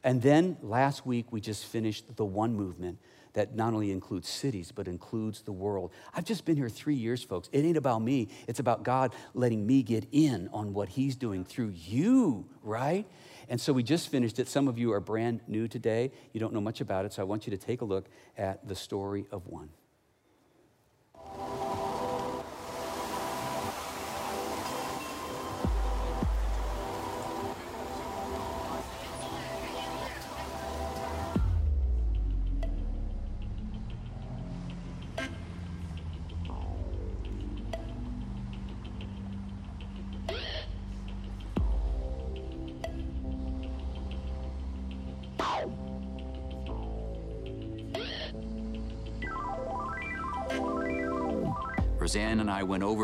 [0.02, 2.98] And then last week, we just finished the one movement
[3.32, 5.92] that not only includes cities, but includes the world.
[6.14, 7.48] I've just been here three years, folks.
[7.52, 11.44] It ain't about me, it's about God letting me get in on what He's doing
[11.44, 13.06] through you, right?
[13.48, 14.48] And so we just finished it.
[14.48, 16.12] Some of you are brand new today.
[16.32, 18.06] You don't know much about it, so I want you to take a look
[18.38, 19.70] at the story of one.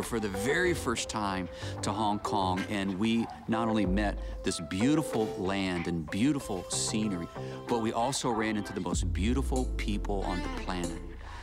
[0.07, 1.49] For the very first time
[1.83, 7.29] to Hong Kong, and we not only met this beautiful land and beautiful scenery,
[7.66, 10.99] but we also ran into the most beautiful people on the planet.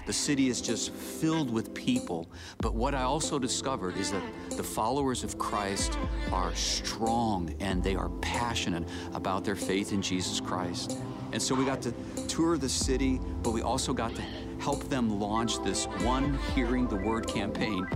[0.05, 2.29] The city is just filled with people.
[2.57, 5.97] But what I also discovered is that the followers of Christ
[6.31, 10.97] are strong and they are passionate about their faith in Jesus Christ.
[11.31, 11.93] And so we got to
[12.27, 14.21] tour the city, but we also got to
[14.59, 17.87] help them launch this One Hearing the Word campaign.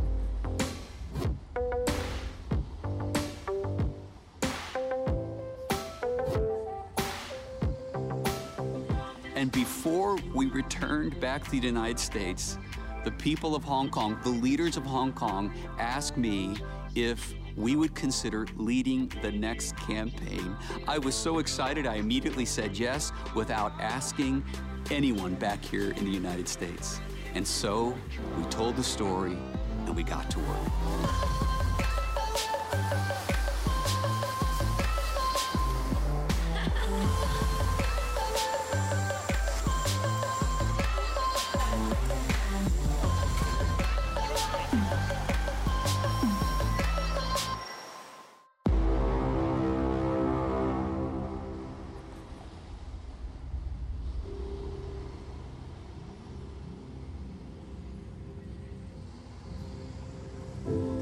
[9.78, 12.58] Before we returned back to the United States,
[13.04, 16.58] the people of Hong Kong, the leaders of Hong Kong, asked me
[16.96, 20.56] if we would consider leading the next campaign.
[20.88, 24.44] I was so excited, I immediately said yes without asking
[24.90, 27.00] anyone back here in the United States.
[27.36, 27.96] And so
[28.36, 29.38] we told the story
[29.86, 31.38] and we got to work.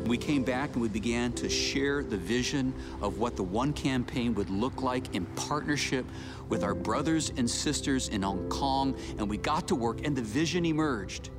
[0.06, 4.36] We came back and we began to share the vision of what the One campaign
[4.36, 6.06] would look like in partnership
[6.48, 10.22] with our brothers and sisters in Hong Kong, and we got to work, and the
[10.22, 11.32] vision emerged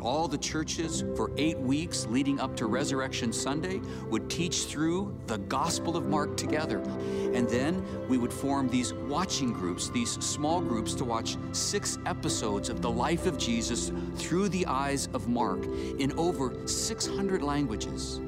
[0.00, 5.38] all the churches for eight weeks leading up to Resurrection Sunday would teach through the
[5.38, 6.78] Gospel of Mark together.
[6.78, 12.68] And then we would form these watching groups, these small groups to watch six episodes
[12.68, 15.64] of the life of Jesus through the eyes of Mark
[15.98, 18.20] in over 600 languages.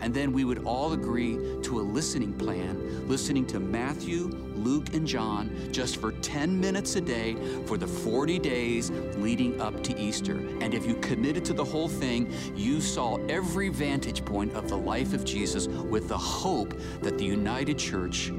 [0.00, 5.06] And then we would all agree to a listening plan, listening to Matthew, Luke, and
[5.06, 7.36] John just for 10 minutes a day
[7.66, 10.36] for the 40 days leading up to Easter.
[10.60, 14.76] And if you committed to the whole thing, you saw every vantage point of the
[14.76, 18.30] life of Jesus with the hope that the United Church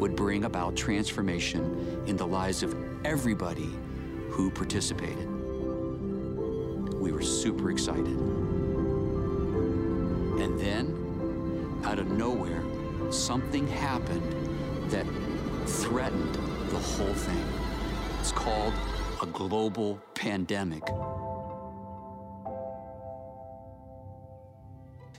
[0.00, 3.70] would bring about transformation in the lives of everybody
[4.30, 5.28] who participated.
[6.94, 8.16] We were super excited.
[10.40, 10.99] And then,
[11.84, 12.62] out of nowhere,
[13.10, 14.22] something happened
[14.90, 15.06] that
[15.66, 16.34] threatened
[16.70, 17.44] the whole thing.
[18.20, 18.74] It's called
[19.22, 20.82] a global pandemic.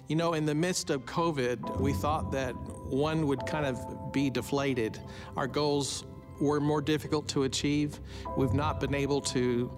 [0.08, 4.30] You know, in the midst of COVID, we thought that one would kind of be
[4.30, 5.00] deflated.
[5.38, 6.06] Our goals
[6.42, 8.00] were more difficult to achieve.
[8.36, 9.72] We've not been able to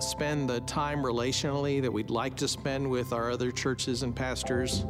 [0.00, 4.84] spend the time relationally that we'd like to spend with our other churches and pastors.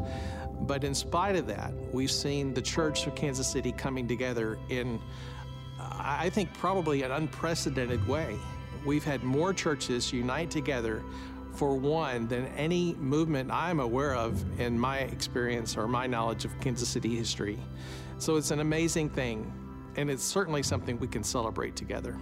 [0.62, 5.00] But in spite of that, we've seen the Church of Kansas City coming together in,
[5.78, 8.36] I think, probably an unprecedented way.
[8.84, 11.02] We've had more churches unite together
[11.54, 16.58] for one than any movement I'm aware of in my experience or my knowledge of
[16.60, 17.58] Kansas City history.
[18.18, 19.52] So it's an amazing thing,
[19.96, 22.16] and it's certainly something we can celebrate together.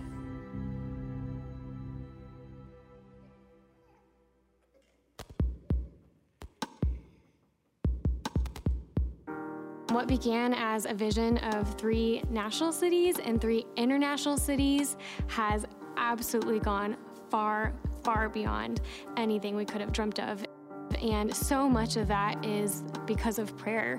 [9.97, 15.64] What began as a vision of three national cities and three international cities has
[15.97, 16.99] absolutely gone
[17.30, 17.72] far,
[18.03, 18.82] far beyond
[19.16, 20.44] anything we could have dreamt of.
[21.01, 23.99] And so much of that is because of prayer,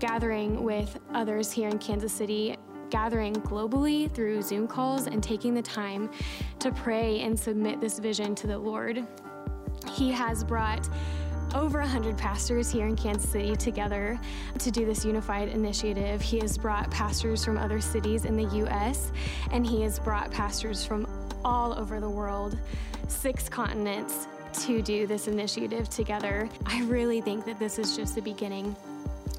[0.00, 2.56] gathering with others here in Kansas City,
[2.90, 6.10] gathering globally through Zoom calls, and taking the time
[6.58, 9.06] to pray and submit this vision to the Lord.
[9.92, 10.88] He has brought
[11.54, 14.18] over 100 pastors here in Kansas City together
[14.58, 16.20] to do this unified initiative.
[16.20, 19.12] He has brought pastors from other cities in the U.S.,
[19.50, 21.06] and he has brought pastors from
[21.44, 22.58] all over the world,
[23.08, 24.26] six continents,
[24.64, 26.48] to do this initiative together.
[26.64, 28.74] I really think that this is just the beginning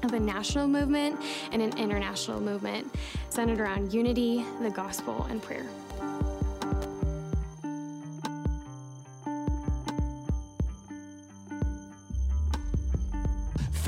[0.04, 1.20] of a national movement
[1.52, 2.94] and an international movement
[3.30, 5.66] centered around unity, the gospel, and prayer.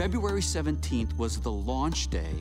[0.00, 2.32] February 17th was the launch day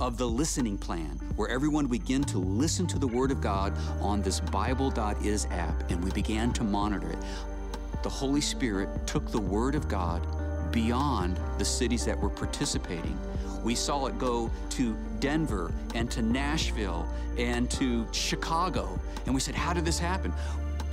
[0.00, 4.22] of the listening plan, where everyone began to listen to the Word of God on
[4.22, 7.18] this Bible.is app, and we began to monitor it.
[8.02, 10.26] The Holy Spirit took the Word of God
[10.72, 13.18] beyond the cities that were participating.
[13.62, 18.98] We saw it go to Denver and to Nashville and to Chicago.
[19.26, 20.32] And we said, How did this happen?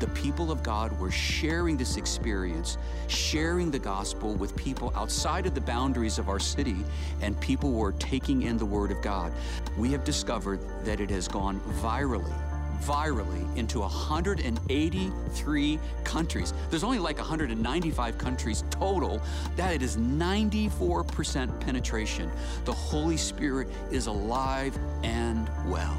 [0.02, 5.54] The people of God were sharing this experience, sharing the gospel with people outside of
[5.54, 6.78] the boundaries of our city,
[7.22, 9.32] and people were taking in the Word of God.
[9.78, 12.34] We have discovered that it has gone virally
[12.82, 16.52] virally into 183 countries.
[16.72, 19.22] There's only like 195 countries total.
[19.56, 22.32] That is 94% penetration.
[22.66, 25.96] The Holy Spirit is alive and well.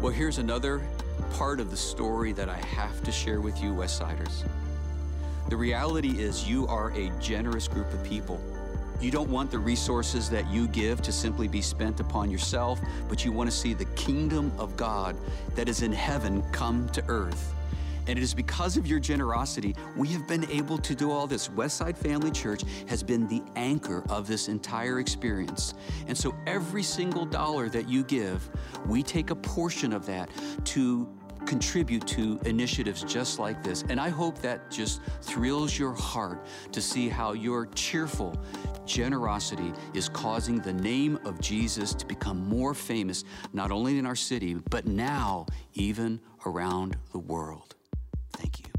[0.00, 0.80] Well, here's another
[1.26, 4.44] part of the story that I have to share with you, Westsiders.
[5.48, 8.40] The reality is, you are a generous group of people.
[9.00, 13.24] You don't want the resources that you give to simply be spent upon yourself, but
[13.24, 15.16] you want to see the kingdom of God
[15.54, 17.54] that is in heaven come to earth.
[18.08, 21.48] And it is because of your generosity we have been able to do all this.
[21.48, 25.74] Westside Family Church has been the anchor of this entire experience.
[26.06, 28.48] And so every single dollar that you give,
[28.86, 30.30] we take a portion of that
[30.66, 31.08] to
[31.46, 33.84] contribute to initiatives just like this.
[33.88, 38.36] And I hope that just thrills your heart to see how your cheerful
[38.84, 44.16] generosity is causing the name of Jesus to become more famous, not only in our
[44.16, 47.74] city, but now even around the world.
[48.32, 48.75] Thank you.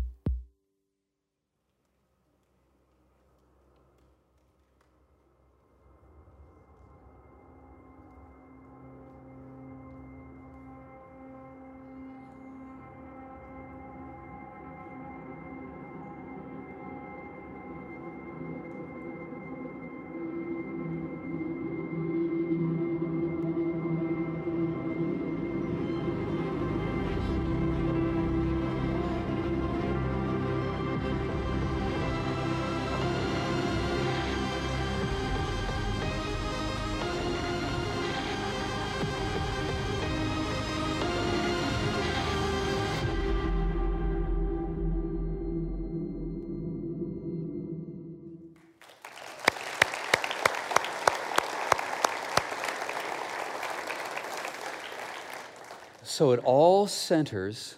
[56.08, 57.76] So it all centers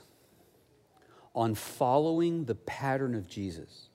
[1.33, 3.89] on following the pattern of Jesus.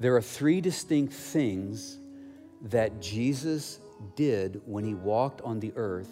[0.00, 1.98] There are three distinct things
[2.62, 3.80] that Jesus
[4.16, 6.08] did when he walked on the earth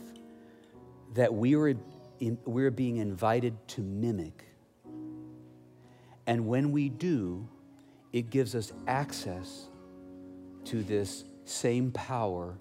[1.14, 1.74] that we were,
[2.20, 4.44] in, we were being invited to mimic.
[6.26, 7.48] And when we do,
[8.12, 9.68] it gives us access
[10.66, 12.58] to this same power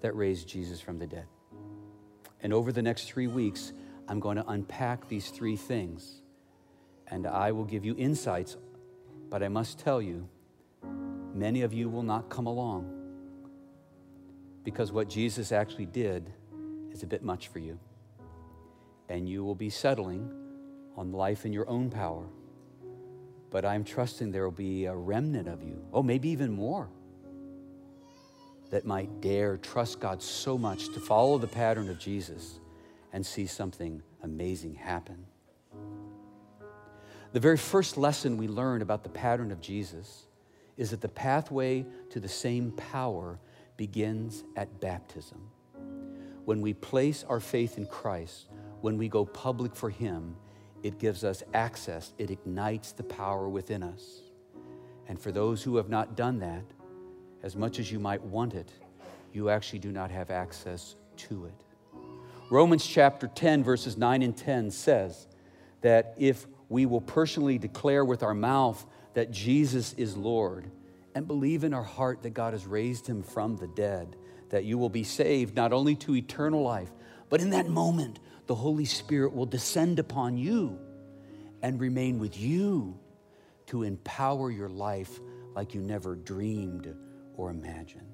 [0.00, 1.26] that raised Jesus from the dead.
[2.42, 3.72] And over the next three weeks,
[4.08, 6.20] I'm going to unpack these three things.
[7.06, 8.56] And I will give you insights,
[9.30, 10.28] but I must tell you,
[11.34, 13.02] many of you will not come along
[14.64, 16.32] because what Jesus actually did
[16.92, 17.78] is a bit much for you.
[19.08, 20.30] And you will be settling
[20.96, 22.26] on life in your own power.
[23.50, 26.88] But I'm trusting there will be a remnant of you, oh, maybe even more,
[28.72, 32.58] that might dare trust God so much to follow the pattern of Jesus
[33.12, 35.26] and see something amazing happen.
[37.34, 40.26] The very first lesson we learn about the pattern of Jesus
[40.78, 43.38] is that the pathway to the same power
[43.76, 45.50] begins at baptism.
[46.46, 48.48] When we place our faith in Christ,
[48.80, 50.34] when we go public for Him,
[50.82, 54.22] it gives us access, it ignites the power within us.
[55.08, 56.64] And for those who have not done that,
[57.42, 58.68] as much as you might want it,
[59.32, 61.54] you actually do not have access to it.
[62.50, 65.26] Romans chapter 10, verses 9 and 10 says
[65.80, 68.84] that if we will personally declare with our mouth
[69.14, 70.70] that Jesus is Lord,
[71.14, 74.16] and believe in our heart that God has raised him from the dead,
[74.50, 76.90] that you will be saved not only to eternal life,
[77.28, 80.78] but in that moment, the Holy Spirit will descend upon you
[81.62, 82.98] and remain with you
[83.66, 85.20] to empower your life
[85.54, 86.94] like you never dreamed
[87.36, 88.06] or imagine.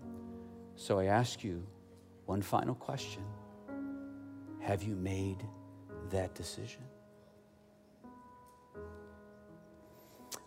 [0.76, 1.66] So I ask you
[2.26, 3.22] one final question
[4.60, 5.44] Have you made
[6.10, 6.82] that decision?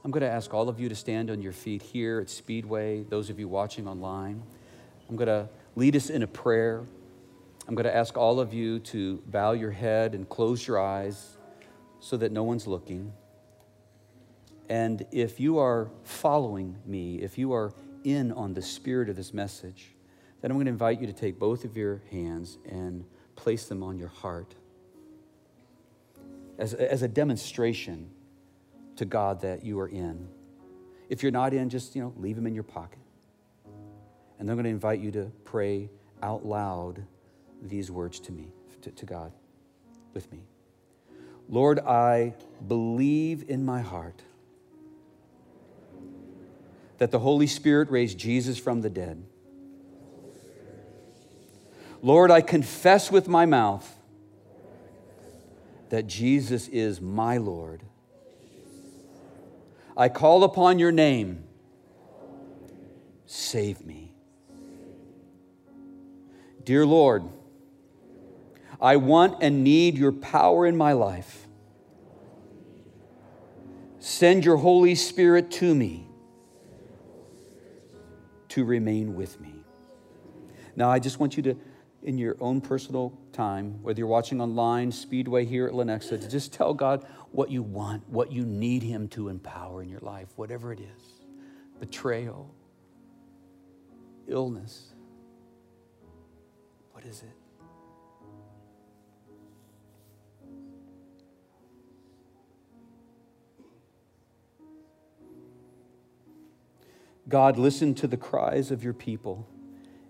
[0.03, 3.03] I'm going to ask all of you to stand on your feet here at Speedway,
[3.03, 4.41] those of you watching online.
[5.07, 6.83] I'm going to lead us in a prayer.
[7.67, 11.37] I'm going to ask all of you to bow your head and close your eyes
[11.99, 13.13] so that no one's looking.
[14.69, 17.71] And if you are following me, if you are
[18.03, 19.93] in on the spirit of this message,
[20.41, 23.83] then I'm going to invite you to take both of your hands and place them
[23.83, 24.55] on your heart
[26.57, 28.09] as, as a demonstration
[28.95, 30.27] to God that you are in.
[31.09, 32.99] If you're not in, just you know, leave them in your pocket.
[34.39, 35.89] And I'm going to invite you to pray
[36.23, 37.03] out loud
[37.61, 39.31] these words to me, to, to God,
[40.13, 40.43] with me.
[41.49, 42.33] Lord, I
[42.67, 44.21] believe in my heart
[47.01, 49.25] that the Holy Spirit raised Jesus from the dead.
[52.03, 53.91] Lord, I confess with my mouth
[55.89, 57.81] that Jesus is my Lord
[59.97, 61.43] I call upon your name.
[63.25, 64.13] Save me.
[66.63, 67.23] Dear Lord,
[68.79, 71.47] I want and need your power in my life.
[73.97, 76.10] Send your Holy Spirit to me
[78.51, 79.53] to remain with me.
[80.75, 81.55] Now, I just want you to,
[82.03, 86.51] in your own personal time, whether you're watching online, Speedway here at Lenexa, to just
[86.51, 90.73] tell God what you want, what you need Him to empower in your life, whatever
[90.73, 91.21] it is
[91.79, 92.53] betrayal,
[94.27, 94.93] illness.
[96.91, 97.40] What is it?
[107.31, 109.47] God, listen to the cries of your people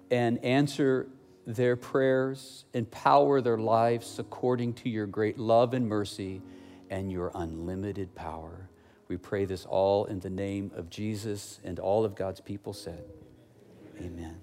[0.10, 1.08] and answer
[1.46, 6.42] their prayers, empower their lives according to your great love and mercy
[6.90, 8.70] and your unlimited power.
[9.08, 13.04] We pray this all in the name of Jesus and all of God's people said,
[14.00, 14.40] Amen.